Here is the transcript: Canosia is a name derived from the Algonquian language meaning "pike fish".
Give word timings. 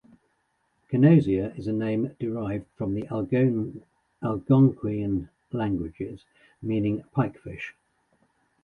Canosia 0.89 1.55
is 1.59 1.67
a 1.67 1.71
name 1.71 2.15
derived 2.19 2.65
from 2.75 2.95
the 2.95 3.03
Algonquian 4.23 5.29
language 5.51 6.25
meaning 6.63 7.03
"pike 7.13 7.37
fish". 7.37 7.75